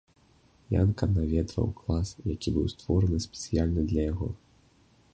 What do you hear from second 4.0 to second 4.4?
яго.